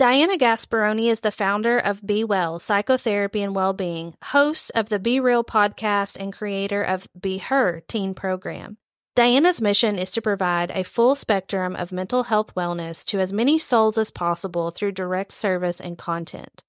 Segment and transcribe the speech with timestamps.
[0.00, 5.20] Diana Gasperoni is the founder of Be Well Psychotherapy and Wellbeing, host of the Be
[5.20, 8.78] Real podcast, and creator of Be Her teen program.
[9.14, 13.58] Diana's mission is to provide a full spectrum of mental health wellness to as many
[13.58, 16.64] souls as possible through direct service and content.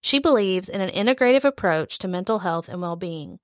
[0.00, 3.40] She believes in an integrative approach to mental health and well being.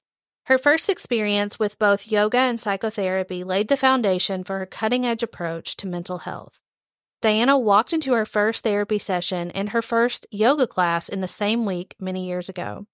[0.46, 5.24] Her first experience with both yoga and psychotherapy laid the foundation for her cutting edge
[5.24, 6.61] approach to mental health.
[7.22, 11.64] Diana walked into her first therapy session and her first yoga class in the same
[11.64, 12.86] week many years ago.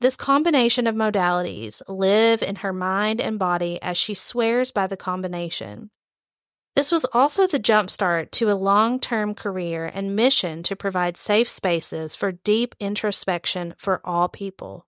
[0.00, 4.96] This combination of modalities live in her mind and body as she swears by the
[4.96, 5.90] combination.
[6.74, 11.48] This was also the jumpstart to a long term career and mission to provide safe
[11.48, 14.84] spaces for deep introspection for all people.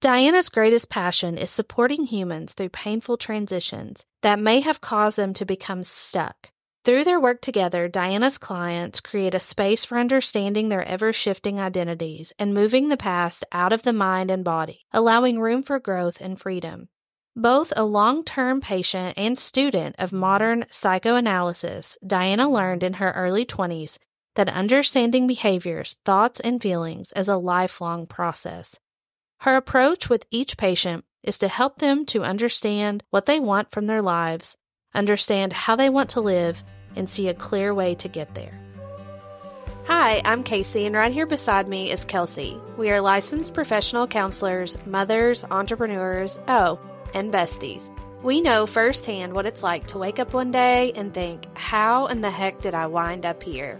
[0.00, 5.44] Diana's greatest passion is supporting humans through painful transitions that may have caused them to
[5.44, 6.50] become stuck.
[6.86, 12.32] Through their work together, Diana's clients create a space for understanding their ever shifting identities
[12.38, 16.40] and moving the past out of the mind and body, allowing room for growth and
[16.40, 16.88] freedom.
[17.34, 23.44] Both a long term patient and student of modern psychoanalysis, Diana learned in her early
[23.44, 23.98] 20s
[24.36, 28.78] that understanding behaviors, thoughts, and feelings is a lifelong process.
[29.40, 33.88] Her approach with each patient is to help them to understand what they want from
[33.88, 34.56] their lives,
[34.94, 36.62] understand how they want to live,
[36.96, 38.58] and see a clear way to get there.
[39.86, 42.60] Hi, I'm Casey, and right here beside me is Kelsey.
[42.76, 46.80] We are licensed professional counselors, mothers, entrepreneurs, oh,
[47.14, 47.88] and besties.
[48.22, 52.20] We know firsthand what it's like to wake up one day and think, how in
[52.20, 53.78] the heck did I wind up here?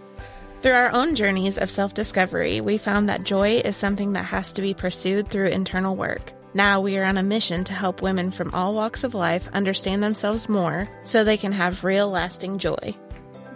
[0.62, 4.52] Through our own journeys of self discovery, we found that joy is something that has
[4.52, 6.32] to be pursued through internal work.
[6.54, 10.02] Now we are on a mission to help women from all walks of life understand
[10.02, 12.94] themselves more so they can have real lasting joy.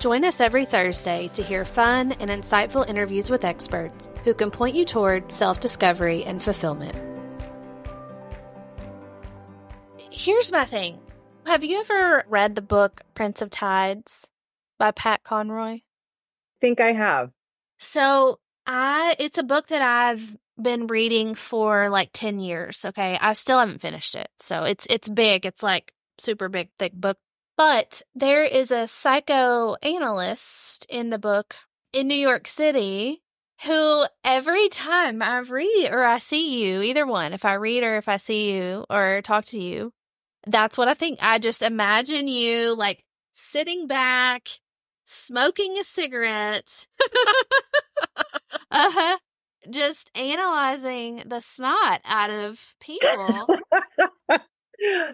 [0.00, 4.74] Join us every Thursday to hear fun and insightful interviews with experts who can point
[4.74, 6.96] you toward self discovery and fulfillment.
[10.10, 10.98] Here's my thing
[11.44, 14.26] Have you ever read the book Prince of Tides
[14.78, 15.80] by Pat Conroy?
[16.62, 17.30] think I have.
[17.78, 23.18] So, I it's a book that I've been reading for like 10 years, okay?
[23.20, 24.28] I still haven't finished it.
[24.38, 25.44] So, it's it's big.
[25.44, 27.18] It's like super big thick book
[27.60, 31.56] but there is a psychoanalyst in the book
[31.92, 33.20] in New York City
[33.66, 37.98] who every time I read or I see you, either one, if I read or
[37.98, 39.92] if I see you or talk to you,
[40.46, 41.18] that's what I think.
[41.20, 43.04] I just imagine you like
[43.34, 44.48] sitting back,
[45.04, 46.86] smoking a cigarette,
[48.70, 49.18] uh-huh,
[49.68, 53.48] just analyzing the snot out of people.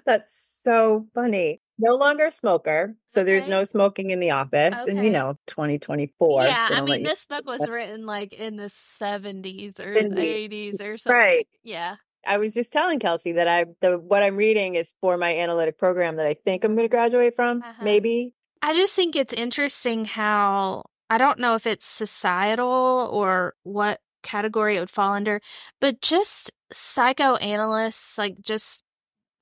[0.06, 3.30] That's so funny no longer a smoker so okay.
[3.30, 4.90] there's no smoking in the office okay.
[4.90, 9.80] and you know 2024 yeah i mean this book was written like in the 70s
[9.80, 13.98] or the 80s or something right yeah i was just telling kelsey that i the
[13.98, 17.36] what i'm reading is for my analytic program that i think i'm going to graduate
[17.36, 17.84] from uh-huh.
[17.84, 18.32] maybe
[18.62, 24.76] i just think it's interesting how i don't know if it's societal or what category
[24.76, 25.40] it would fall under
[25.80, 28.82] but just psychoanalysts like just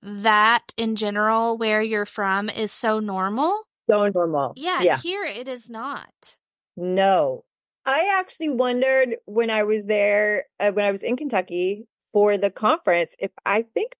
[0.04, 3.62] that in general, where you're from, is so normal.
[3.88, 4.52] So normal.
[4.56, 4.98] Yeah, yeah.
[4.98, 6.36] Here it is not.
[6.76, 7.44] No.
[7.86, 12.50] I actually wondered when I was there, uh, when I was in Kentucky for the
[12.50, 13.96] conference, if I think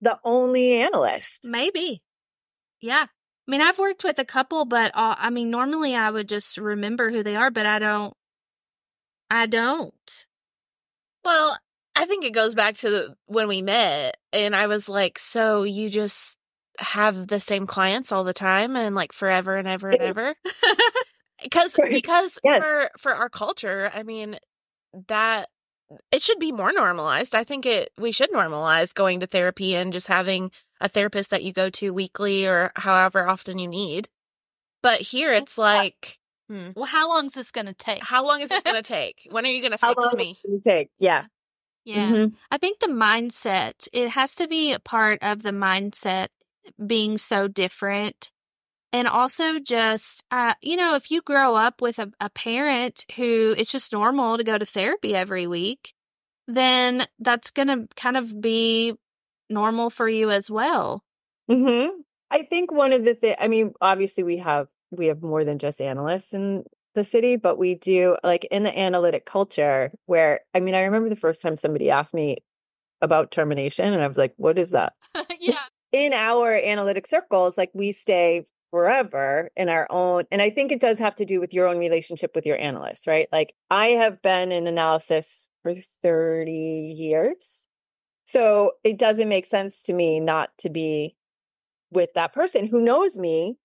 [0.00, 1.44] the only analyst.
[1.44, 2.02] Maybe.
[2.80, 3.06] Yeah.
[3.06, 6.58] I mean, I've worked with a couple, but uh, I mean, normally I would just
[6.58, 8.14] remember who they are, but I don't.
[9.30, 10.26] I don't.
[11.24, 11.58] Well,
[11.98, 15.64] I think it goes back to the, when we met, and I was like, "So
[15.64, 16.38] you just
[16.78, 20.34] have the same clients all the time, and like forever and ever and ever?"
[21.42, 22.64] because because yes.
[22.64, 24.38] for for our culture, I mean
[25.08, 25.48] that
[26.12, 27.34] it should be more normalized.
[27.34, 31.42] I think it we should normalize going to therapy and just having a therapist that
[31.42, 34.08] you go to weekly or however often you need.
[34.84, 36.68] But here it's like, hmm.
[36.76, 38.04] well, how long is this going to take?
[38.04, 39.26] How long is this going to take?
[39.32, 40.38] When are you going to fix me?
[40.62, 40.90] take?
[41.00, 41.24] Yeah.
[41.84, 42.10] Yeah.
[42.10, 42.34] Mm-hmm.
[42.50, 46.28] I think the mindset, it has to be a part of the mindset
[46.84, 48.30] being so different.
[48.92, 53.54] And also just, uh, you know, if you grow up with a, a parent who
[53.56, 55.94] it's just normal to go to therapy every week,
[56.46, 58.94] then that's going to kind of be
[59.50, 61.04] normal for you as well.
[61.48, 61.88] hmm
[62.30, 65.58] I think one of the things, I mean, obviously we have, we have more than
[65.58, 66.64] just analysts in
[66.98, 71.08] the city, but we do like in the analytic culture where I mean, I remember
[71.08, 72.38] the first time somebody asked me
[73.00, 74.94] about termination and I was like, what is that?
[75.40, 75.58] yeah.
[75.90, 80.80] In our analytic circles, like we stay forever in our own and i think it
[80.80, 84.20] does have to do with your own relationship with your analyst right like i have
[84.20, 87.66] been in analysis for 30 years
[88.26, 91.16] so it doesn't make sense to me not to be
[91.90, 93.56] with that person who knows me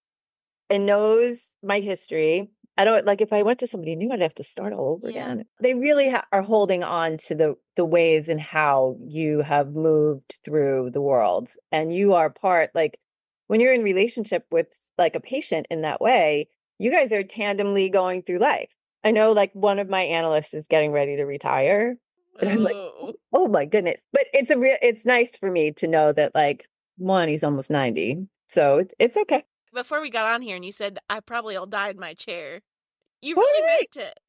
[0.69, 4.33] and knows my history i don't like if i went to somebody new i'd have
[4.35, 5.31] to start all over Yeah.
[5.33, 5.45] again.
[5.61, 10.39] They really ha- are holding on to the the ways and how you have moved
[10.43, 12.99] through the world and you are part like
[13.47, 14.67] when you're in relationship with
[14.97, 16.47] like a patient in that way
[16.79, 18.69] you guys are tandemly going through life.
[19.03, 21.97] I know like one of my analysts is getting ready to retire
[22.41, 22.91] and i'm like oh.
[23.07, 23.47] Oh, oh.
[23.47, 23.97] My goodness.
[24.11, 26.67] But it's a real it's nice for me to know that like
[26.97, 29.43] one he's almost 90 so it, it's okay
[29.73, 32.61] Before we got on here and you said I probably will die in my chair.
[33.21, 33.43] You What?
[33.43, 34.19] really meant it.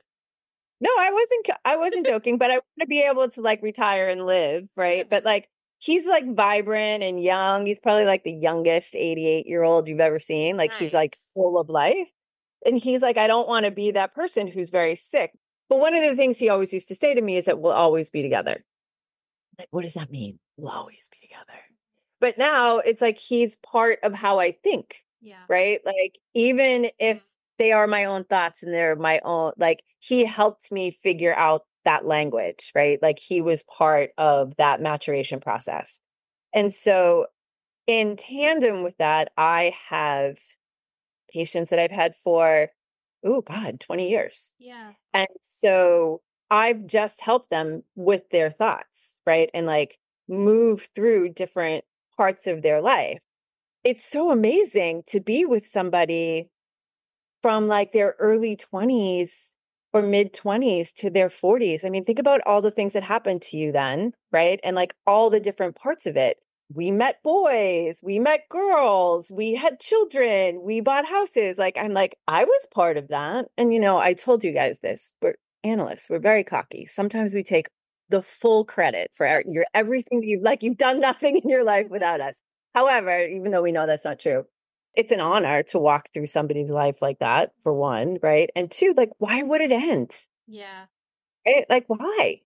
[0.81, 4.09] no i wasn't i wasn't joking but i want to be able to like retire
[4.09, 5.49] and live right but like
[5.79, 10.21] he's like vibrant and young he's probably like the youngest 88 year old you've ever
[10.21, 12.09] seen like he's like full of life
[12.65, 15.33] and he's like i don't want to be that person who's very sick
[15.69, 17.73] but one of the things he always used to say to me is that we'll
[17.73, 18.65] always be together
[19.59, 21.59] like what does that mean we'll always be together
[22.21, 25.43] but now it's like he's part of how i think Yeah.
[25.49, 25.81] right?
[25.85, 27.25] Like even if mm-hmm.
[27.59, 31.63] they are my own thoughts and they're my own like he helped me figure out
[31.85, 33.01] that language, right?
[33.03, 36.01] Like he was part of that maturation process.
[36.53, 37.27] And so
[37.87, 40.39] in tandem with that, I have
[41.33, 42.69] patients that I've had for
[43.25, 44.53] oh god, 20 years.
[44.59, 44.93] Yeah.
[45.13, 49.51] And so I've just helped them with their thoughts, right?
[49.55, 49.99] And like
[50.29, 51.85] move through different
[52.17, 53.21] parts of their life.
[53.85, 56.49] It's so amazing to be with somebody
[57.43, 59.57] from like their early 20s
[59.93, 61.85] or mid 20s to their 40s.
[61.85, 64.59] I mean, think about all the things that happened to you then, right?
[64.65, 66.39] And like all the different parts of it.
[66.73, 71.59] We met boys, we met girls, we had children, we bought houses.
[71.59, 73.49] Like, I'm like, I was part of that.
[73.59, 76.87] And, you know, I told you guys this, we're analysts, we're very cocky.
[76.87, 77.69] Sometimes we take
[78.09, 81.89] the full credit for your everything that you've like, you've done nothing in your life
[81.91, 82.41] without us.
[82.75, 84.47] However, even though we know that's not true,
[84.95, 88.51] it's an honor to walk through somebody's life like that, for one, right?
[88.55, 90.13] And two, like, why would it end?
[90.47, 90.87] Yeah.
[91.47, 91.67] Right?
[91.69, 92.41] Like, why?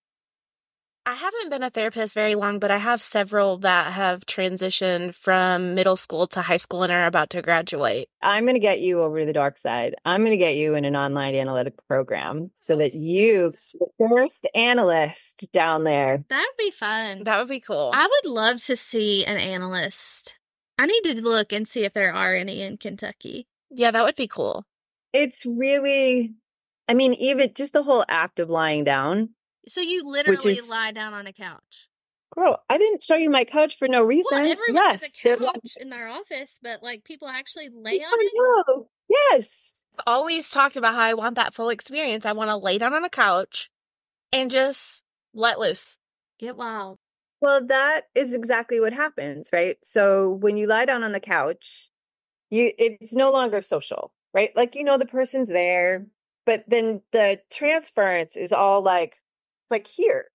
[1.09, 5.75] I haven't been a therapist very long, but I have several that have transitioned from
[5.75, 8.11] middle school to high school and are about to graduate.
[8.21, 9.95] I'm going to get you over to the dark side.
[10.05, 14.47] I'm going to get you in an online analytic program so that you, the first
[14.55, 17.25] analyst down there, That would be fun.
[17.25, 17.91] That would be cool.
[17.95, 20.39] I would love to see an analyst.
[20.79, 23.49] I need to look and see if there are any in Kentucky.
[23.71, 24.67] yeah, that would be cool.
[25.15, 26.35] it's really,
[26.87, 29.31] I mean, even just the whole act of lying down.
[29.69, 31.89] So you literally is- lie down on a couch.
[32.35, 34.27] Girl, I didn't show you my couch for no reason.
[34.31, 38.01] Well, everyone yes, has a couch in their office, but like people actually lay like,
[38.03, 38.33] on it.
[38.39, 38.89] I know.
[39.09, 39.83] Yes.
[39.99, 42.27] I've always talked about how I want that full experience.
[42.27, 43.71] I want to lay down on a couch
[44.33, 45.97] and just let loose.
[46.39, 46.99] Get wild.
[47.41, 49.77] Well, that is exactly what happens, right?
[49.83, 51.91] So when you lie down on the couch,
[52.51, 54.51] you it's no longer social, right?
[54.57, 56.07] Like you know the person's there,
[56.47, 59.21] but then the transference is all like
[59.71, 60.27] like here.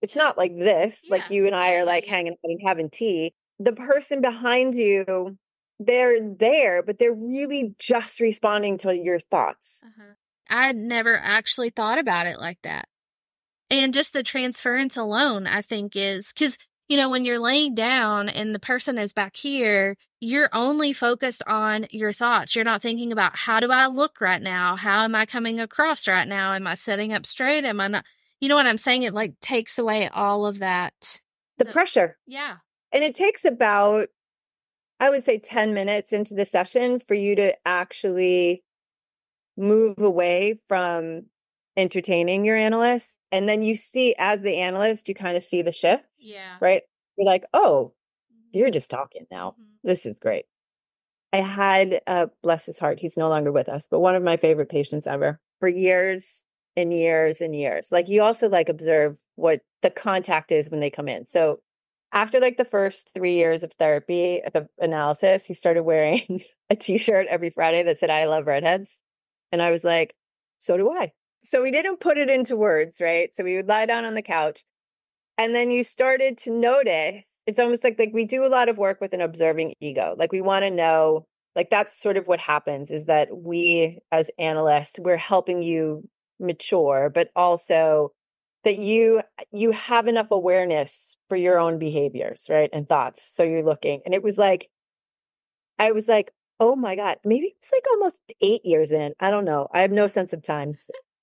[0.00, 3.34] It's not like this, like you and I are like hanging out and having tea.
[3.60, 5.38] The person behind you,
[5.78, 9.80] they're there, but they're really just responding to your thoughts.
[9.84, 10.14] Uh-huh.
[10.50, 12.88] I never actually thought about it like that.
[13.70, 18.28] And just the transference alone, I think, is because, you know, when you're laying down
[18.28, 22.54] and the person is back here, you're only focused on your thoughts.
[22.54, 24.76] You're not thinking about how do I look right now?
[24.76, 26.52] How am I coming across right now?
[26.52, 27.64] Am I sitting up straight?
[27.64, 28.04] Am I not?
[28.42, 29.04] You know what I'm saying?
[29.04, 31.20] It like takes away all of that.
[31.58, 32.18] The The- pressure.
[32.26, 32.56] Yeah.
[32.90, 34.08] And it takes about,
[34.98, 38.64] I would say, 10 minutes into the session for you to actually
[39.56, 41.26] move away from
[41.76, 43.16] entertaining your analyst.
[43.30, 46.56] And then you see, as the analyst, you kind of see the shift, Yeah.
[46.60, 46.82] right?
[47.16, 47.94] You're like, oh,
[48.50, 49.52] you're just talking now.
[49.58, 49.66] Mhm.
[49.84, 50.46] This is great.
[51.32, 54.36] I had, uh, bless his heart, he's no longer with us, but one of my
[54.36, 56.44] favorite patients ever for years
[56.76, 57.88] and years and years.
[57.90, 61.26] Like you also like observe what the contact is when they come in.
[61.26, 61.60] So
[62.12, 67.26] after like the first three years of therapy the analysis, he started wearing a t-shirt
[67.28, 68.98] every Friday that said, I love redheads.
[69.50, 70.14] And I was like,
[70.58, 71.12] so do I.
[71.44, 73.34] So we didn't put it into words, right?
[73.34, 74.62] So we would lie down on the couch.
[75.38, 78.78] And then you started to notice it's almost like like we do a lot of
[78.78, 80.14] work with an observing ego.
[80.16, 81.26] Like we want to know,
[81.56, 86.08] like that's sort of what happens is that we as analysts, we're helping you
[86.42, 88.12] mature, but also
[88.64, 89.22] that you
[89.52, 92.70] you have enough awareness for your own behaviors, right?
[92.72, 93.22] And thoughts.
[93.22, 94.02] So you're looking.
[94.04, 94.68] And it was like
[95.78, 99.14] I was like, oh my God, maybe it's like almost eight years in.
[99.18, 99.68] I don't know.
[99.72, 100.74] I have no sense of time.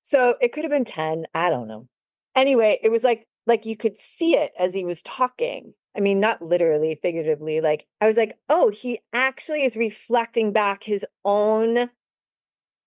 [0.02, 1.26] So it could have been 10.
[1.34, 1.88] I don't know.
[2.36, 5.74] Anyway, it was like, like you could see it as he was talking.
[5.96, 7.62] I mean, not literally, figuratively.
[7.62, 11.90] Like, I was like, oh, he actually is reflecting back his own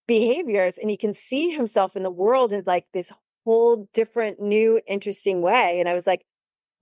[0.06, 3.12] behaviors and he can see himself in the world in like this
[3.44, 5.80] whole different, new, interesting way.
[5.80, 6.24] And I was like,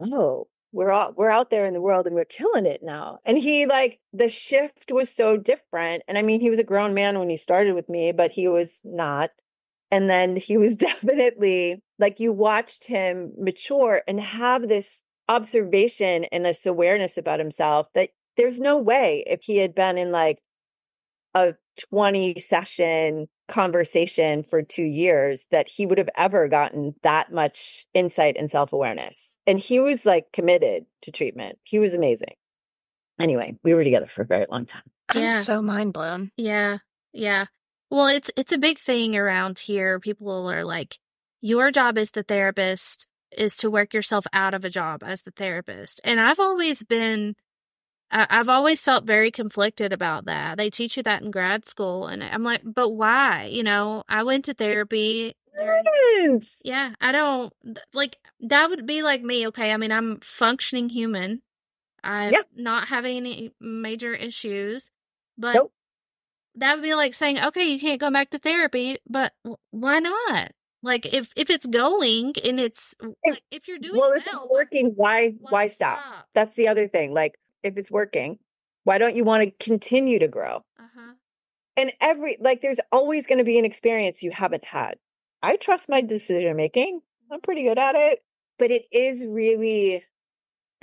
[0.01, 3.19] oh, we're all we're out there in the world and we're killing it now.
[3.25, 6.05] And he like the shift was so different.
[6.07, 8.49] And I mean, he was a grown man when he started with me, but he
[8.49, 9.31] was not.
[9.91, 16.45] And then he was definitely like you watched him mature and have this observation and
[16.45, 20.39] this awareness about himself that there's no way if he had been in like
[21.35, 21.55] a
[21.91, 28.37] 20 session conversation for two years that he would have ever gotten that much insight
[28.39, 29.39] and self awareness.
[29.47, 31.59] And he was like committed to treatment.
[31.65, 32.35] He was amazing.
[33.19, 34.83] Anyway, we were together for a very long time.
[35.09, 35.31] I'm Yeah.
[35.41, 36.31] so mind blown.
[36.37, 36.79] Yeah.
[37.13, 37.47] Yeah.
[37.91, 39.99] Well, it's it's a big thing around here.
[40.01, 40.99] People are like,
[41.41, 45.31] your job as the therapist is to work yourself out of a job as the
[45.33, 46.01] therapist.
[46.05, 47.43] And I've always been I-
[48.13, 50.59] I've always felt very conflicted about that.
[50.59, 53.49] They teach you that in grad school and I'm like, but why?
[53.53, 56.61] You know, I went to therapy Yes.
[56.65, 57.53] yeah, I don't
[57.93, 59.47] like that would be like me.
[59.49, 61.43] Okay, I mean, I'm functioning human.
[62.03, 62.43] I'm Yeah.
[62.57, 64.91] not having any major issues,
[65.37, 65.73] but Nope.
[66.55, 69.35] that would be like saying, okay, you can't go back to therapy, but
[69.71, 70.53] why not?
[70.83, 74.27] Like if if it's going and it's If- like, if you're doing Well, well, if
[74.27, 75.99] it's working, why why stop?
[76.33, 77.13] That's the other thing.
[77.13, 78.39] Like if it's working,
[78.85, 80.63] why don't you want to continue to grow?
[80.79, 81.13] Uh-huh.
[81.77, 84.97] And every like there's always going to be an experience you haven't had.
[85.43, 87.01] I trust my decision making.
[87.33, 88.21] I'm pretty good at it,
[88.59, 90.05] but it is really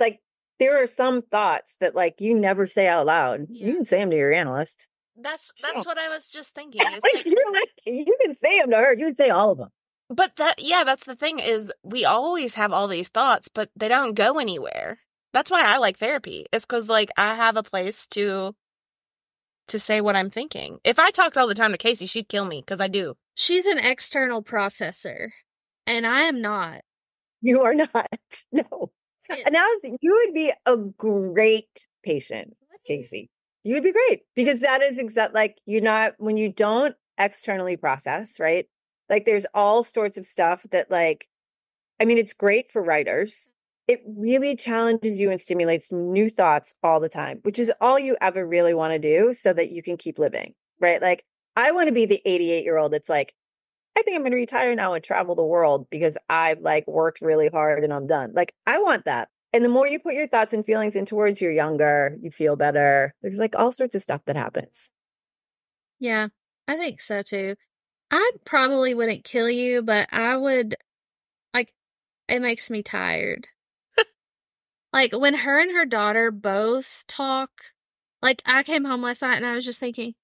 [0.00, 0.20] like
[0.58, 3.46] there are some thoughts that like you never say out loud.
[3.48, 3.66] Yeah.
[3.66, 4.88] You can say them to your analyst.
[5.20, 6.82] That's that's what I was just thinking.
[6.82, 8.94] Like, you're like you can say them to her.
[8.94, 9.70] You can say all of them.
[10.08, 13.88] but that yeah, that's the thing is we always have all these thoughts, but they
[13.88, 15.00] don't go anywhere.
[15.32, 16.46] That's why I like therapy.
[16.52, 18.54] It's because like I have a place to
[19.68, 20.78] to say what I'm thinking.
[20.84, 23.14] If I talked all the time to Casey, she'd kill me because I do.
[23.34, 25.28] She's an external processor,
[25.86, 26.80] and I am not.
[27.42, 27.90] You are not.
[28.52, 28.90] No.
[29.28, 29.66] It- Now
[30.00, 32.56] you would be a great patient.
[32.86, 33.28] Casey.
[33.64, 37.76] You would be great because that is exact like you're not when you don't externally
[37.76, 38.66] process, right?
[39.10, 41.28] Like there's all sorts of stuff that like
[42.00, 43.52] I mean it's great for writers.
[43.88, 48.16] It really challenges you and stimulates new thoughts all the time, which is all you
[48.20, 51.00] ever really want to do so that you can keep living, right?
[51.00, 51.24] Like
[51.56, 53.34] I want to be the 88 year old that's like
[53.96, 57.20] I think I'm going to retire now and travel the world because I've like worked
[57.20, 58.32] really hard and I'm done.
[58.32, 59.28] Like I want that.
[59.52, 62.54] And the more you put your thoughts and feelings in towards you're younger, you feel
[62.54, 63.14] better.
[63.22, 64.92] There's like all sorts of stuff that happens.
[65.98, 66.28] Yeah,
[66.68, 67.56] I think so too.
[68.10, 70.76] I probably wouldn't kill you, but I would
[71.52, 71.72] like
[72.28, 73.48] it makes me tired.
[74.92, 77.50] Like when her and her daughter both talk,
[78.22, 80.14] like I came home last night and I was just thinking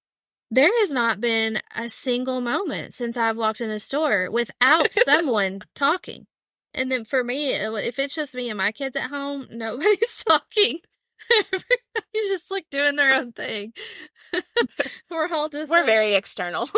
[0.50, 5.60] there has not been a single moment since I've walked in the store without someone
[5.74, 6.26] talking.
[6.72, 10.80] And then for me, if it's just me and my kids at home, nobody's talking.
[11.38, 13.72] Everybody's just like doing their own thing.
[15.10, 16.68] We're all just We're like, very external.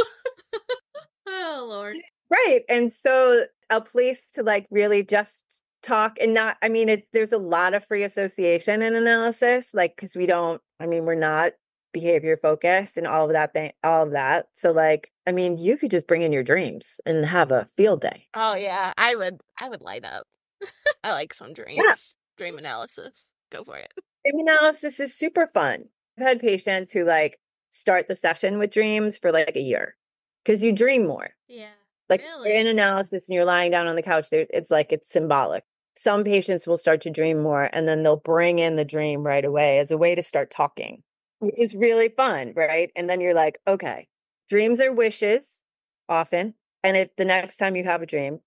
[1.27, 1.97] Oh Lord.
[2.31, 2.61] Right.
[2.69, 5.43] And so a place to like really just
[5.87, 9.95] talk and not, I mean, it, there's a lot of free association and analysis, like,
[9.97, 11.53] because we don't, I mean, we're not
[11.93, 14.47] behavior focused and all of that thing, all of that.
[14.55, 18.01] So, like, I mean, you could just bring in your dreams and have a field
[18.03, 18.27] day.
[18.35, 20.27] oh yeah, I would I would light up.
[21.05, 22.15] I like some dreams.
[22.37, 23.29] Dream analysis.
[23.51, 23.91] Go for it.
[24.27, 25.85] Dream analysis is super fun.
[26.19, 27.39] I've had patients who like
[27.71, 29.97] start the session with dreams for like a year
[30.45, 31.31] because you dream more.
[31.49, 31.69] Yeah.
[32.09, 32.51] Like Really?
[32.51, 35.65] you're in analysis and you're lying down on the couch, there it's like it's symbolic.
[35.97, 39.45] Some patients will start to dream more and then they'll bring in the dream right
[39.45, 41.03] away as a way to start talking.
[41.41, 42.91] It's really fun, right?
[42.95, 44.09] And then you're like, okay,
[44.49, 45.65] dreams are wishes
[46.09, 46.55] often.
[46.85, 48.41] And if the next time you have a dream,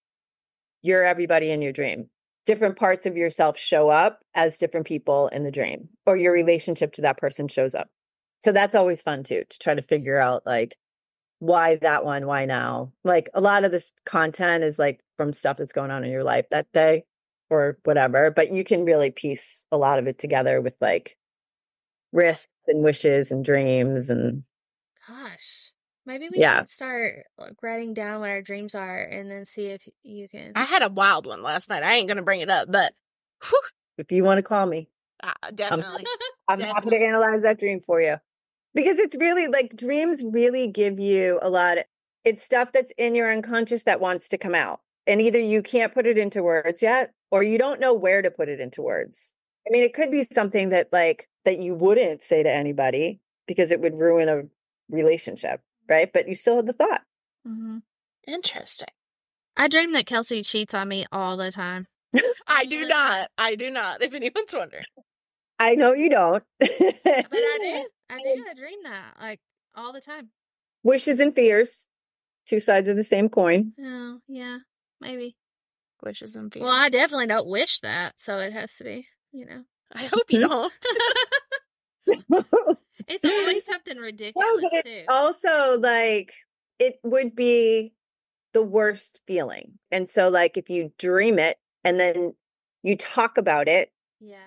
[0.82, 2.10] you're everybody in your dream.
[2.46, 6.94] Different parts of yourself show up as different people in the dream, or your relationship
[6.94, 7.89] to that person shows up.
[8.39, 10.77] So that's always fun too, to try to figure out like
[11.39, 12.94] why that one, why now?
[13.03, 16.24] Like a lot of this content is like from stuff that's going on in your
[16.24, 17.06] life that day
[17.50, 21.18] or whatever, but you can really piece a lot of it together with like
[22.12, 24.44] risks and wishes and dreams and
[25.08, 25.72] Gosh.
[26.06, 26.60] Maybe we Yeah.
[26.60, 27.25] should start
[27.62, 30.53] writing down what our dreams are and then see if you can.
[30.56, 31.84] I had a wild one last night.
[31.84, 32.94] I ain't gonna bring it up, but
[33.48, 33.60] whew,
[33.98, 34.89] if you want to call me,
[35.24, 36.06] uh, definitely.
[36.48, 38.18] I'm happy to analyze that dream for you.
[38.74, 41.79] because it's really like dreams really give you a lot.
[41.79, 41.84] Of,
[42.24, 44.82] it's stuff that's in your unconscious that wants to come out.
[45.08, 48.32] And either you can't put it into words yet, or you don't know where to
[48.32, 49.34] put it into words.
[49.68, 53.72] I mean, it could be something that like that you wouldn't say to anybody because
[53.72, 54.44] it would ruin a
[54.90, 56.12] relationship, right?
[56.12, 57.02] But you still had the thought.
[57.48, 57.78] Mm-hmm.
[58.28, 58.90] Interesting.
[59.58, 61.88] I dream that Kelsey cheats on me all the time.
[62.48, 63.30] I do not.
[63.38, 64.02] I do not.
[64.02, 64.86] If anyone's wondering.
[65.60, 66.44] I know you don't.
[66.60, 67.86] But I do.
[68.10, 68.46] I do.
[68.50, 69.40] I dream that like
[69.76, 70.30] all the time.
[70.84, 71.90] Wishes and fears,
[72.48, 73.74] two sides of the same coin.
[73.80, 74.60] Oh, yeah,
[75.02, 75.36] maybe.
[76.03, 76.63] Wishes and fears.
[76.63, 79.63] Well, I definitely don't wish that, so it has to be, you know.
[79.94, 80.74] I hope you don't.
[83.08, 85.03] It's always something ridiculous but too.
[85.08, 86.34] also like
[86.79, 87.94] it would be
[88.53, 89.79] the worst feeling.
[89.91, 92.34] And so, like, if you dream it and then
[92.82, 94.38] you talk about it yeah.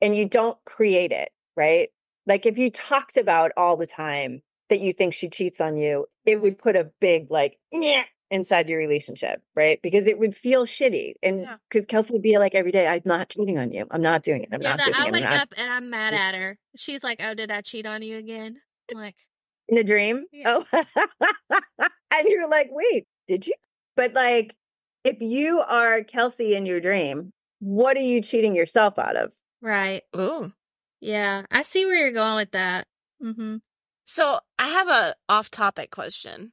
[0.00, 1.90] and you don't create it, right?
[2.26, 6.06] Like, if you talked about all the time that you think she cheats on you,
[6.24, 8.04] it would put a big, like, "Nyeh,"
[8.34, 9.80] inside your relationship, right?
[9.82, 11.14] Because it would feel shitty.
[11.22, 11.56] And Yeah.
[11.70, 13.86] because Kelsey would be like every day, I'm not cheating on you.
[13.90, 14.48] I'm not doing it.
[14.52, 15.06] I'm Yeah, not doing I it.
[15.06, 16.58] I'm wake up and I'm mad at her.
[16.76, 18.60] She's like, "Oh, did I cheat on you again?"
[18.90, 19.16] I'm like,
[19.68, 20.26] in the dream.
[20.32, 20.60] Yeah.
[20.70, 20.82] Oh,
[22.12, 23.54] and you're like, wait, did you?
[23.96, 24.54] But like,
[25.04, 29.32] if you are Kelsey in your dream, what are you cheating yourself out of?
[29.62, 30.02] right.
[30.16, 30.52] Ooh.
[31.00, 32.86] Yeah, I see where you're going with that.
[33.22, 33.56] Mm-hmm.
[34.06, 36.52] So I have a off-topic question.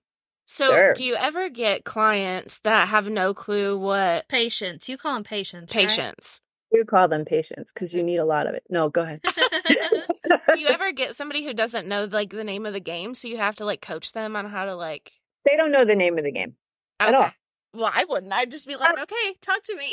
[0.52, 0.94] So Sure.
[0.94, 4.90] do you ever get clients that have no clue what Patience.
[4.90, 5.74] You call them patience.
[5.74, 5.88] right?
[5.88, 6.42] patience?
[6.74, 8.08] You call them patience because you mm.
[8.08, 8.64] need a lot of it.
[8.70, 9.22] No, go ahead.
[9.24, 13.30] do you ever get somebody who doesn't know like the name of the game, so
[13.30, 15.14] you have to like coach them on how to like?
[15.46, 16.56] they don't know the name of the game.
[17.00, 17.32] At all.
[17.74, 18.34] Well, I wouldn't.
[18.34, 19.90] I'd just be like, uh okay, talk to me.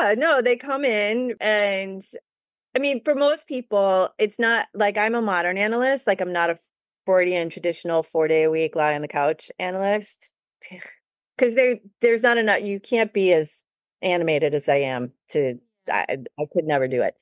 [0.00, 2.02] Yeah, no, they come in and
[2.74, 6.50] I mean, for most people, it's not like I'm a modern analyst, like I'm not
[6.50, 6.58] a
[7.08, 10.34] Freudian traditional four day a week lie on the couch analyst.
[11.36, 13.62] Because there there's not enough you can't be as
[14.02, 16.04] animated as I am to I,
[16.36, 17.14] I could never do it.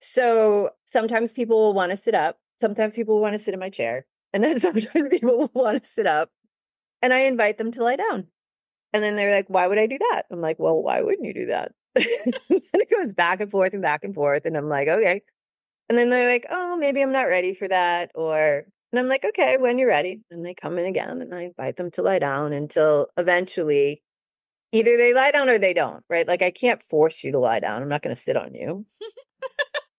[0.00, 2.40] So sometimes people will want to sit up.
[2.60, 4.06] Sometimes people want to sit in my chair.
[4.32, 6.30] And then sometimes people will want to sit up.
[7.00, 8.26] And I invite them to lie down.
[8.92, 10.24] And then they're like, why would I do that?
[10.32, 11.72] I'm like, well, why wouldn't you do that?
[11.94, 12.04] and
[12.50, 14.46] it goes back and forth and back and forth.
[14.46, 15.22] And I'm like, okay.
[15.88, 18.10] And then they're like, oh, maybe I'm not ready for that.
[18.16, 20.20] Or, and I'm like, okay, when you're ready.
[20.30, 24.04] And they come in again and I invite them to lie down until eventually
[24.70, 26.28] either they lie down or they don't, right?
[26.28, 27.82] Like I can't force you to lie down.
[27.82, 28.86] I'm not going to sit on you.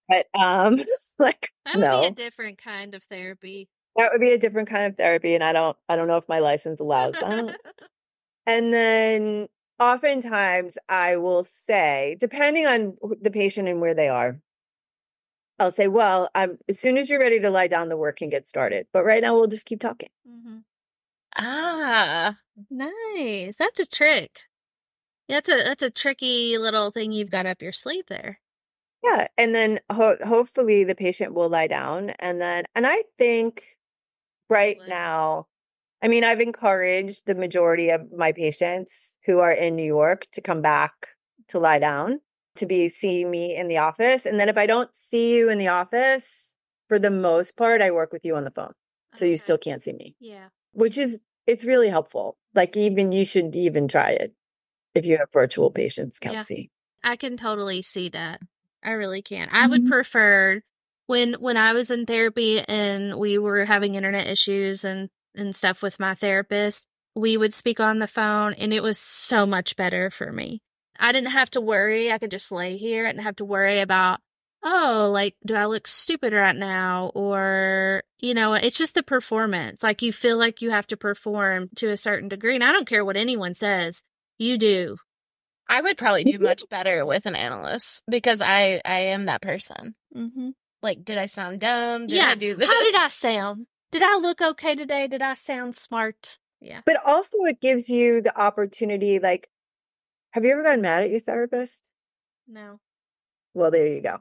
[0.07, 0.81] but, um,
[1.19, 3.67] like, That would no, be a different kind of therapy.
[3.97, 5.35] that would be a different kind of therapy.
[5.35, 7.57] And I don't, I don't know if my license allows that.
[8.47, 14.39] And then oftentimes I will say, depending on the patient and where they are,
[15.59, 18.29] I'll say, well, I'm as soon as you're ready to lie down, the work can
[18.29, 18.87] get started.
[18.93, 20.09] But right now we'll just keep talking.
[20.27, 20.59] hmm
[21.37, 22.37] Ah,
[22.69, 23.57] Nice.
[23.57, 24.39] That's a trick.
[25.29, 28.39] That's a that's a tricky little thing you've got up your sleeve there.
[29.03, 29.27] Yeah.
[29.37, 32.11] And then ho- hopefully the patient will lie down.
[32.19, 33.77] And then, and I think
[34.49, 34.89] right Would.
[34.89, 35.47] now,
[36.01, 40.41] I mean, I've encouraged the majority of my patients who are in New York to
[40.41, 41.09] come back
[41.49, 42.21] to lie down,
[42.55, 44.25] to be seeing me in the office.
[44.25, 46.55] And then if I don't see you in the office,
[46.87, 48.73] for the most part, I work with you on the phone.
[49.13, 50.49] So you still can't see me, Yeah.
[50.73, 52.37] which is, it's really helpful.
[52.53, 54.33] Like, even you should even try it
[54.93, 56.33] if you have virtual patients, Yeah.
[56.33, 56.71] Kelsey.
[57.03, 58.41] I can totally see that.
[58.83, 59.47] I really can.
[59.51, 59.89] I would Mhm.
[59.89, 60.61] prefer
[61.07, 65.81] when when I was in therapy and we were having internet issues and and stuff
[65.83, 70.09] with my therapist, we would speak on the phone and it was so much better
[70.09, 70.61] for me.
[70.99, 72.11] I didn't have to worry.
[72.11, 73.05] I could just lay here.
[73.05, 74.19] I didn't have to worry about
[74.67, 79.83] oh, like do I look stupid right now or you know, it's just the performance.
[79.83, 82.55] Like you feel like you have to perform to a certain degree.
[82.55, 84.01] And I don't care what anyone says.
[84.39, 84.97] You do.
[85.69, 89.95] I would probably do much better with an analyst because I I am that person.
[90.15, 90.53] Mhm.
[90.81, 92.07] Like, did I sound dumb?
[92.07, 92.29] Did Yeah.
[92.29, 92.67] I do this?
[92.67, 93.65] How did I sound?
[93.91, 95.07] Did I look okay today?
[95.07, 96.37] Did I sound smart?
[96.61, 96.81] Yeah.
[96.85, 99.17] But also, it gives you the opportunity.
[99.19, 99.49] Like,
[100.35, 101.89] have you ever gotten mad at your therapist?
[102.45, 102.81] No.
[103.53, 104.17] Well, there you go.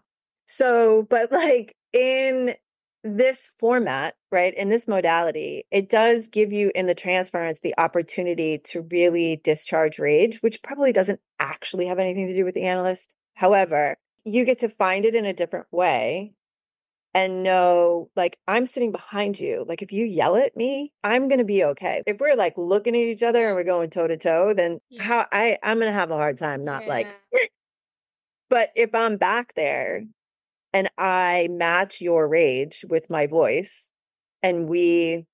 [0.46, 2.54] So, but like in
[3.02, 8.58] this format, right, in this modality, it does give you in the transference the opportunity
[8.58, 13.12] to really discharge rage, which probably doesn't actually have anything to do with the analyst.
[13.34, 16.34] However, you get to find it in a different way
[17.14, 19.64] and know like I'm sitting behind you.
[19.68, 22.02] Like if you yell at me, I'm going to be okay.
[22.06, 25.02] If we're like looking at each other and we're going toe to toe, then Yeah.
[25.02, 27.06] how I I'm going to have a hard time not like
[28.50, 30.04] but if I'm back there
[30.72, 33.90] and I match your rage with my voice
[34.42, 35.26] and we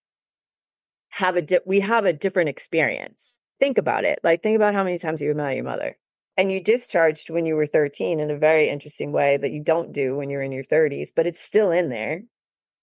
[1.10, 3.36] have a di- we have a different experience.
[3.58, 4.20] Think about it.
[4.22, 5.96] Like think about how many times you met your mother.
[6.40, 9.92] And you discharged when you were 13 in a very interesting way that you don't
[9.92, 12.22] do when you're in your 30s, but it's still in there.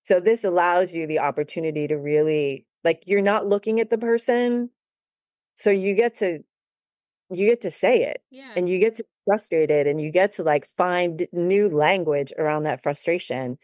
[0.04, 4.72] So this allows you the opportunity to really like you're not looking at the person.
[5.58, 6.43] So you get to
[7.32, 8.54] you get to say it Yeah.
[8.56, 12.63] and you get to be frustrated and you get to like find new language around
[12.63, 13.58] that frustration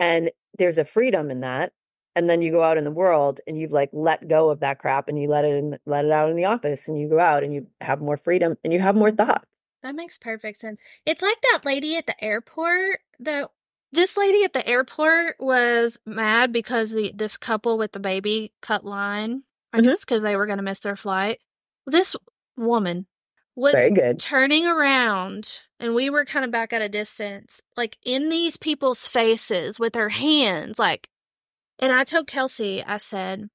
[0.00, 1.72] and there's a freedom in that
[2.18, 4.78] and then you go out in the world and you've like let go of that
[4.78, 7.18] crap and you let it in let it out in the office and you go
[7.20, 9.46] out and you have more freedom and you have more thoughts
[9.82, 10.80] That makes perfect sense.
[11.06, 12.98] It's like that lady at the airport.
[13.20, 13.48] The
[13.92, 18.84] this lady at the airport was mad because the this couple with the baby cut
[18.84, 19.44] line.
[19.72, 19.84] I Mhm.
[19.84, 21.38] guess because they were going to miss their flight.
[21.86, 22.16] This
[22.56, 23.06] woman
[23.54, 27.96] was very good turning around, and we were kind of back at a distance, like
[28.04, 31.08] in these people's faces with her hands, like.
[31.78, 33.48] And I told Kelsey, I said,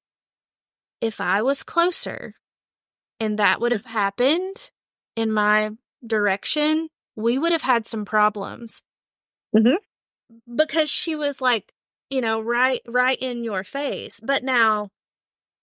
[1.00, 2.34] if I was closer,
[3.20, 4.70] and that would have happened
[5.16, 5.70] in my
[6.06, 8.82] direction, we would have had some problems.
[9.54, 9.76] Mhm.
[10.56, 11.72] Because she was like,
[12.10, 14.20] you know, right right in your face.
[14.20, 14.90] But now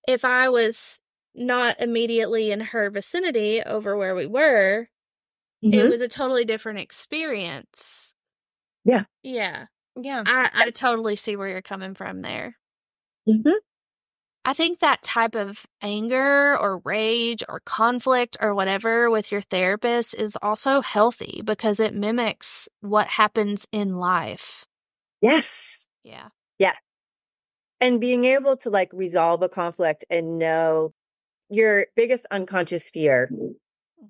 [0.07, 1.01] if I was
[1.35, 4.87] not immediately in her vicinity over where we were,
[5.61, 5.89] it Mhm.
[5.89, 8.13] was a totally different experience.
[8.83, 9.05] Yeah.
[9.23, 9.67] Yeah.
[9.95, 10.23] Yeah.
[10.25, 12.57] I, I totally see where you're coming from there.
[13.27, 13.53] Mhm.
[14.43, 20.15] I think that type of anger or rage or conflict or whatever with your therapist
[20.15, 24.65] is also healthy because it mimics what happens in life.
[25.21, 26.29] yes Yeah.
[26.57, 26.73] Yeah.
[27.79, 30.93] And being able to like resolve a conflict and know
[31.49, 33.51] your biggest unconscious fear mm-hmm.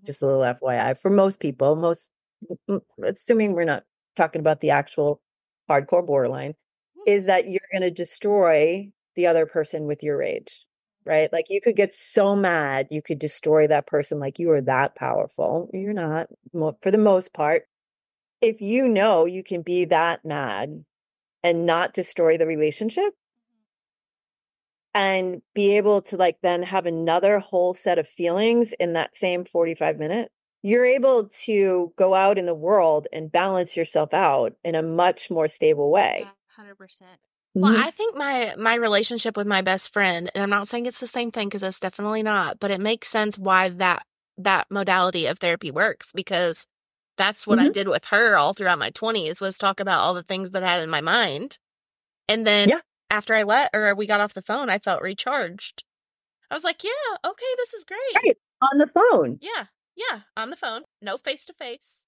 [0.06, 2.12] just a little fyi for most people most
[2.50, 3.84] mm, mm, assuming we're not
[4.16, 5.20] talking about the actual
[5.72, 6.54] hardcore borderline
[7.08, 7.54] is that mm.
[7.54, 10.66] you're going to destroy the other person with your rage
[11.06, 11.32] right?
[11.32, 14.96] Like you could get so mad you could destroy that person like you are that
[14.96, 15.70] powerful.
[15.74, 16.28] You're not
[16.82, 17.64] for the most part.
[18.42, 20.84] If you know you can be that mad
[21.44, 23.62] and not destroy the relationship mm-hmm.
[24.96, 29.46] and be able to like then have another whole set of feelings in that same
[29.46, 34.76] 45 minutes you're able to go out in the world and balance yourself out in
[34.76, 37.20] a much more stable way Hundred percent.
[37.62, 37.76] Well, Mhm.
[37.76, 41.08] I think my my relationship with my best friend, and I'm not saying it's the
[41.08, 44.06] same thing because it's definitely not, but it makes sense why that
[44.38, 46.66] that modality of therapy works because
[47.18, 47.70] that's what I Mhm.
[47.70, 50.70] did with her all throughout my 20s was talk about all the things that I
[50.74, 51.60] had in my mind.
[52.30, 52.82] And then Yeah.
[53.12, 55.84] after I let or we got off the phone, I felt recharged.
[56.52, 56.92] I was like, "Yeah,
[57.26, 58.38] okay, this is great." Right.
[58.62, 59.68] on the phone Yeah.
[59.96, 62.06] Yeah, on the phone, no face to face.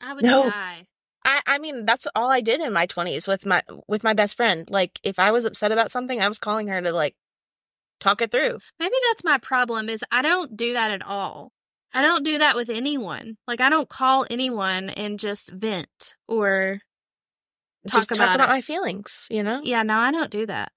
[0.00, 0.48] I would No.
[0.50, 0.86] die.
[1.24, 4.36] I I mean, that's all I did in my 20s with my with my best
[4.36, 4.68] friend.
[4.70, 7.14] Like if I was upset about something, I was calling her to like
[8.00, 8.58] talk it through.
[8.78, 11.52] Maybe that's my problem is I don't do that at all.
[11.94, 13.38] I don't do that with anyone.
[13.46, 16.80] Like I don't call anyone and just vent or
[17.88, 18.52] talk Just about, talk about it.
[18.52, 19.60] my feelings, you know?
[19.62, 20.72] Yeah, no, I don't do that.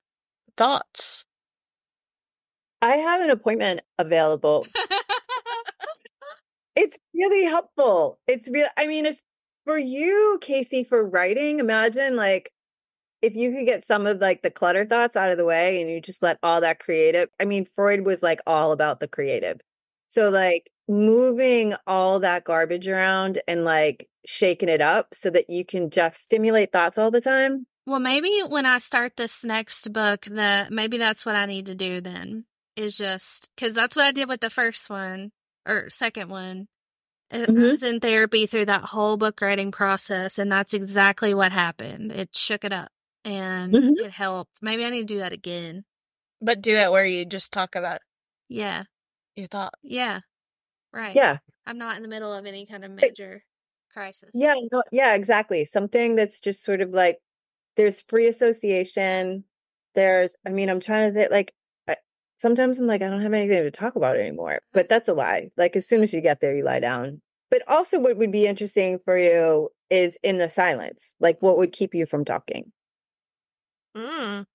[0.56, 1.26] Thoughts.
[2.82, 4.66] i have an appointment available
[6.80, 8.20] it's really helpful.
[8.28, 9.24] It's real i mean it's
[9.66, 12.52] for you casey for writing imagine like
[13.22, 15.92] if you could get some of like the clutter thoughts out of the way and
[15.92, 19.60] you just let all that creative i mean freud was like all about the creative.
[20.08, 25.64] So like moving all that garbage around and like shaking it up so that you
[25.64, 27.68] can just stimulate thoughts all the time.
[27.86, 31.76] Well, maybe when I start this next book, the maybe that's what I need to
[31.76, 35.32] do then is just because that's what I did with the first one
[35.68, 36.68] or second one.
[37.32, 41.52] I I was in therapy through that whole book writing process, and that's exactly what
[41.52, 42.12] happened.
[42.12, 42.92] It shook it up
[43.26, 43.94] and Mhm.
[44.00, 44.60] it helped.
[44.62, 45.86] Maybe I need to do that again.
[46.42, 48.02] But do it where you just talk about
[48.50, 48.84] Yeah,
[49.36, 49.74] your thought.
[49.84, 50.22] yeah,
[50.94, 51.16] right.
[51.16, 53.44] yeah I'm not in the middle of any kind of major
[53.94, 54.30] crisis.
[54.34, 55.66] Yeah, no, yeah, exactly.
[55.66, 57.20] Something that's just sort of like
[57.78, 59.46] there's free association.
[59.96, 61.54] There's, I mean, I'm trying to think like
[62.40, 65.52] sometimes I'm like, I don't have anything to talk about anymore, but that's a lie.
[65.58, 67.22] Like as soon as you get there, you lie down.
[67.52, 71.16] But also, what would be interesting for you is in the silence.
[71.20, 72.72] Like, what would keep you from talking?
[73.98, 74.46] Mm.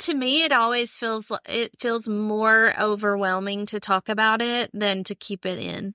[0.00, 5.14] to me it always feels it feels more overwhelming to talk about it than to
[5.14, 5.94] keep it in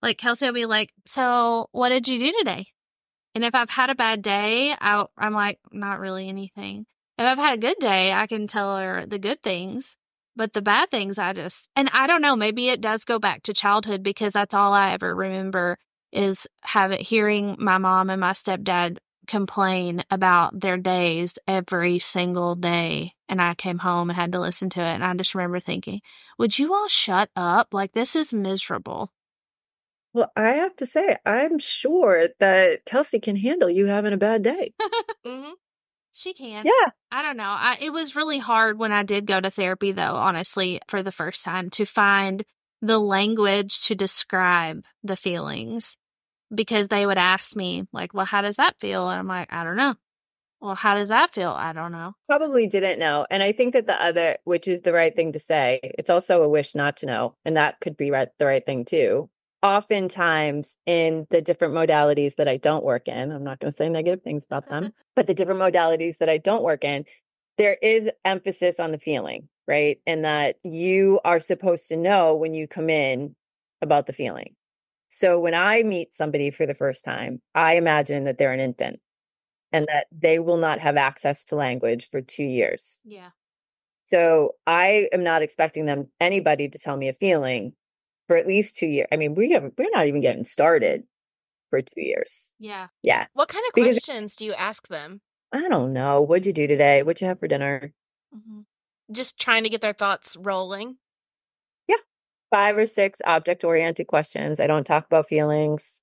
[0.00, 2.66] like kelsey will be like so what did you do today
[3.34, 6.86] and if i've had a bad day i i'm like not really anything
[7.18, 9.98] if i've had a good day i can tell her the good things
[10.40, 13.42] but the bad things i just and i don't know maybe it does go back
[13.42, 15.76] to childhood because that's all i ever remember
[16.12, 23.12] is having hearing my mom and my stepdad complain about their days every single day.
[23.28, 24.94] And I came home and had to listen to it.
[24.94, 26.00] And I just remember thinking,
[26.36, 27.72] would you all shut up?
[27.72, 29.12] Like, this is miserable.
[30.12, 34.42] Well, I have to say, I'm sure that Kelsey can handle you having a bad
[34.42, 34.72] day.
[35.24, 35.52] mm-hmm.
[36.12, 36.64] She can.
[36.64, 36.90] Yeah.
[37.10, 37.44] I don't know.
[37.44, 41.12] I, it was really hard when I did go to therapy, though, honestly, for the
[41.12, 42.44] first time to find
[42.82, 45.96] the language to describe the feelings
[46.52, 49.08] because they would ask me, like, well, how does that feel?
[49.08, 49.94] And I'm like, I don't know.
[50.60, 51.50] Well, how does that feel?
[51.50, 52.14] I don't know.
[52.28, 53.26] Probably didn't know.
[53.30, 56.42] And I think that the other, which is the right thing to say, it's also
[56.42, 57.34] a wish not to know.
[57.44, 59.30] And that could be right, the right thing too.
[59.62, 63.88] Oftentimes, in the different modalities that I don't work in, I'm not going to say
[63.88, 67.04] negative things about them, but the different modalities that I don't work in,
[67.58, 70.00] there is emphasis on the feeling, right?
[70.06, 73.36] And that you are supposed to know when you come in
[73.82, 74.54] about the feeling.
[75.10, 79.00] So when I meet somebody for the first time, I imagine that they're an infant
[79.72, 83.00] and that they will not have access to language for two years.
[83.04, 83.30] Yeah.
[84.04, 87.74] So I am not expecting them anybody to tell me a feeling
[88.30, 89.08] for at least two years.
[89.10, 91.02] I mean, we have we're not even getting started
[91.68, 92.54] for two years.
[92.60, 92.86] Yeah.
[93.02, 93.26] Yeah.
[93.32, 95.20] What kind of Because- questions do you ask them?
[95.52, 96.20] I don't know.
[96.22, 97.02] What'd you do today?
[97.02, 97.92] What'd you have for dinner?
[98.32, 98.60] hmm
[99.10, 100.98] Just trying to get their thoughts rolling.
[101.88, 101.96] Yeah.
[102.52, 104.60] Five or six object oriented questions.
[104.60, 106.02] I don't talk about feelings.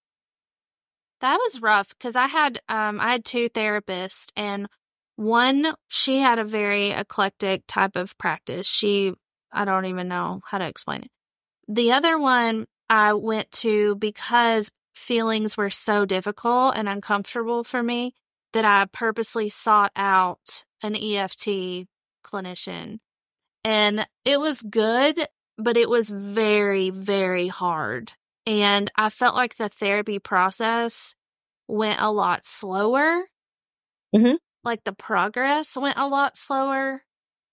[1.21, 4.67] That was rough because I had um I had two therapists and
[5.15, 8.67] one she had a very eclectic type of practice.
[8.67, 9.13] She
[9.53, 11.11] I don't even know how to explain it.
[11.67, 18.13] The other one I went to because feelings were so difficult and uncomfortable for me
[18.53, 21.87] that I purposely sought out an EFT
[22.23, 22.99] clinician.
[23.63, 25.27] And it was good,
[25.57, 28.13] but it was very, very hard.
[28.45, 31.15] And I felt like the therapy process
[31.67, 33.25] went a lot slower.
[34.15, 34.39] Mhm.
[34.63, 37.03] Like the progress went a lot slower.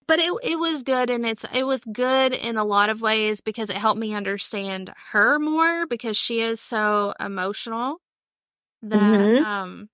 [0.07, 3.41] But it it was good and it's it was good in a lot of ways
[3.41, 8.01] because it helped me understand her more because she is so emotional
[8.83, 9.45] that Mhm.
[9.45, 9.89] um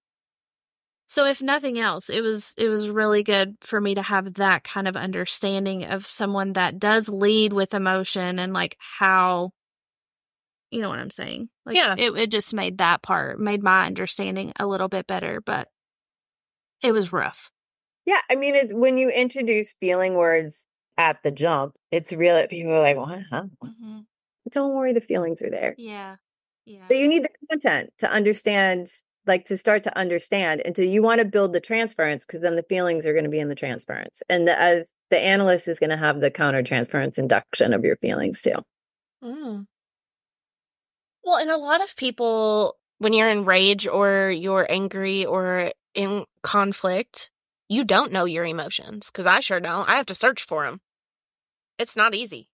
[1.07, 4.63] so if nothing else it was it was really good for me to have that
[4.63, 9.51] kind of understanding of someone that does lead with emotion and like how
[10.71, 11.95] you know what I'm saying like Yeah.
[11.97, 15.67] it, it just made that part made my understanding a little bit better but
[16.83, 17.51] it was rough
[18.05, 20.65] Yeah, I mean, it's when you introduce feeling words
[20.97, 22.35] at the jump, it's real.
[22.35, 23.19] That People are like, "What?
[23.29, 23.45] Huh?
[23.61, 23.99] hmm
[24.49, 26.15] Don't worry, the feelings are there." yeah
[26.65, 28.87] yeah So you need the content to understand,
[29.27, 32.55] like to start to understand, and so you want to build the transference because then
[32.55, 35.79] the feelings are going to be in the transference, and the as the analyst is
[35.79, 38.55] going to have the counter transference induction of your feelings too.
[39.23, 39.65] Mm.
[41.23, 46.25] Well, and a lot of people, when you're in rage or you're angry or in
[46.43, 47.30] conflict,
[47.71, 49.87] you don't know your emotions because I sure don't.
[49.87, 50.81] I have to search for them.
[51.79, 52.49] It's not easy.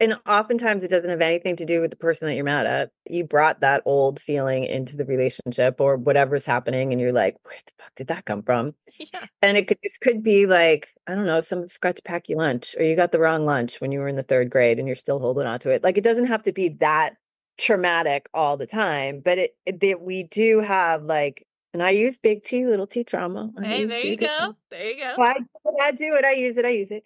[0.00, 2.90] And oftentimes it doesn't have anything to do with the person that you're mad at.
[3.08, 7.56] You brought that old feeling into the relationship or whatever's happening, and you're like, where
[7.66, 8.74] the fuck did that come from?
[9.12, 9.26] Yeah.
[9.42, 12.36] And it could this could be like, I don't know, someone forgot to pack you
[12.36, 14.88] lunch, or you got the wrong lunch when you were in the third grade and
[14.88, 15.84] you're still holding on to it.
[15.84, 17.14] Like it doesn't have to be that
[17.58, 22.18] traumatic all the time, but it, it that we do have like, and I use
[22.18, 23.50] big T, little T trauma.
[23.58, 24.56] I Hey, there you go.
[24.70, 25.14] There you go.
[25.18, 26.24] Well, I, I do it.
[26.24, 26.64] I use it.
[26.64, 27.04] I use it.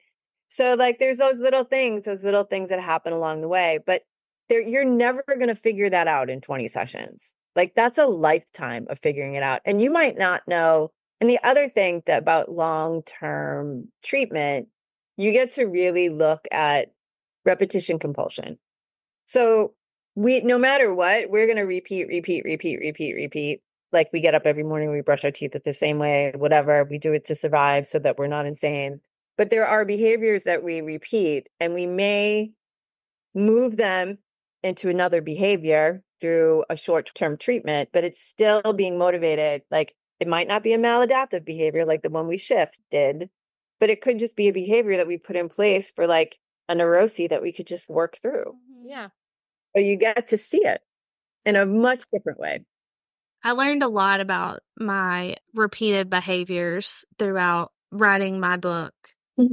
[0.48, 4.03] So like, there's those little things, those little things that happen along the way, but
[4.48, 7.33] there, you're never going to figure that out in 20 sessions.
[7.57, 10.90] Like that's a lifetime of figuring it out, and you might not know.
[11.20, 14.68] And the other thing that about long-term treatment,
[15.16, 16.92] you get to really look at
[17.44, 18.59] repetition compulsion.
[19.27, 19.75] So
[20.14, 23.62] we, no matter what, we're going to repeat, repeat, repeat, repeat, repeat.
[23.93, 26.85] Like we get up every morning, we brush our teeth at the same way, whatever.
[26.85, 29.01] We do it to survive so that we're not insane.
[29.37, 32.53] But there are behaviors that we repeat, and we may
[33.35, 34.19] move them
[34.63, 39.63] into another behavior through a short term treatment, but it's still being motivated.
[39.71, 43.29] Like it might not be a maladaptive behavior like the one we shift did,
[43.81, 46.75] but it could just be a behavior that we put in place for like a
[46.75, 48.55] neurosis that we could just work through.
[48.55, 48.89] Mm-hmm.
[48.89, 49.09] Yeah.
[49.75, 50.81] Or you get to see it
[51.45, 52.65] in a much different way.
[53.45, 58.95] I learned a lot about my repeated behaviors throughout writing my book.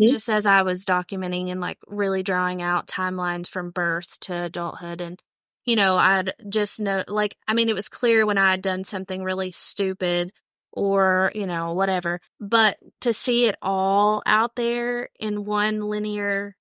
[0.08, 5.02] Just as I was documenting and like really drawing out timelines from birth to adulthood.
[5.02, 5.22] And,
[5.66, 8.84] you know, I'd just know, like, I mean, it was clear when I had done
[8.86, 10.32] something really stupid
[10.74, 12.22] or, you know, whatever.
[12.40, 16.56] But to see it all out there in one linear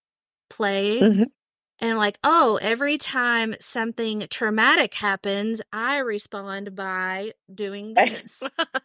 [0.51, 1.29] place Mhm.
[1.81, 8.43] And like, oh, every time something traumatic happens, I respond by doing this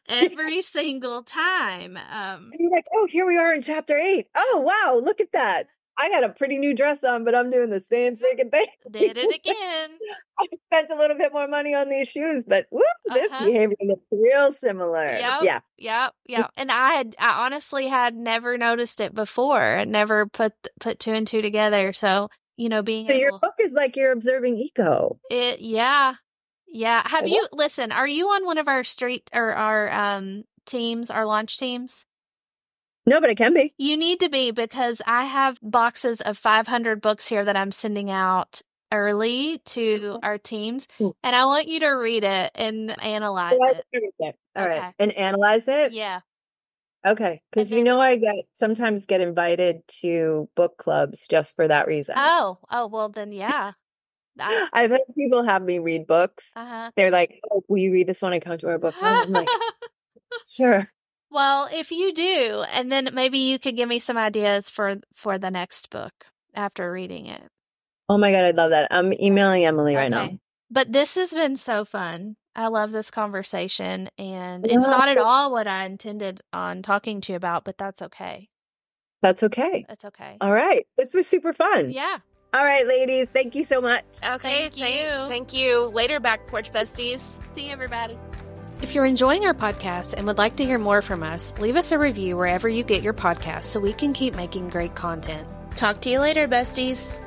[0.08, 1.98] every single time.
[1.98, 4.28] Um, and you're like, oh, here we are in chapter eight.
[4.36, 5.68] Oh, wow, look at that.
[5.98, 8.66] I got a pretty new dress on, but I'm doing the same freaking thing.
[8.90, 9.98] Did it again.
[10.40, 13.46] I spent a little bit more money on these shoes, but whoop, this uh-huh.
[13.46, 15.12] behavior looks real similar.
[15.12, 15.60] Yep, yeah.
[15.78, 16.14] Yep.
[16.28, 16.52] Yep.
[16.58, 19.62] And I had I honestly had never noticed it before.
[19.62, 21.94] I never put put two and two together.
[21.94, 25.20] So, you know, being So able, your book is like you're observing eco.
[25.30, 26.16] It yeah.
[26.68, 27.02] Yeah.
[27.06, 31.26] Have you listen, are you on one of our street or our um teams, our
[31.26, 32.06] launch teams?
[33.06, 33.74] No, but it can be.
[33.78, 38.10] You need to be because I have boxes of 500 books here that I'm sending
[38.10, 38.62] out
[38.94, 43.86] early to our teams, and I want you to read it and analyze oh, it.
[43.92, 44.36] it.
[44.56, 44.80] All okay.
[44.80, 45.92] right, and analyze it.
[45.92, 46.22] Yeah.
[47.06, 51.88] Okay, because you know I get sometimes get invited to book clubs just for that
[51.88, 52.16] reason.
[52.18, 53.74] Oh, oh well then yeah.
[54.40, 56.52] I, have had people have me read books.
[56.56, 56.92] Uh-huh.
[56.96, 59.32] They're like, "Oh, will you read this one and come to our book club?" I'm
[59.32, 59.48] like,
[60.50, 60.90] "Sure."
[61.30, 65.38] Well, if you do, and then maybe you could give me some ideas for for
[65.38, 66.14] the next book
[66.54, 67.44] after reading it.
[68.08, 68.88] Oh my god, I'd love that.
[68.92, 70.04] I'm emailing Emily okay.
[70.04, 70.30] right now.
[70.70, 72.36] But this has been so fun.
[72.56, 77.34] I love this conversation and it's not at all what I intended on talking to
[77.34, 78.50] you about, but that's okay.
[79.22, 79.86] That's okay.
[79.88, 80.38] That's okay.
[80.42, 80.86] All right.
[80.98, 81.90] This was super fun.
[81.90, 82.18] Yeah.
[82.54, 83.30] All right, ladies.
[83.30, 84.04] Thank you so much.
[84.24, 84.70] Okay.
[84.70, 85.28] Thank you.
[85.28, 85.86] Thank you.
[85.88, 87.40] Later, back porch besties.
[87.56, 88.18] See you, everybody.
[88.84, 91.92] If you're enjoying our podcast and would like to hear more from us, leave us
[91.94, 95.48] a review wherever you get your podcast so we can keep making great content.
[95.78, 97.18] Talk to you later, besties.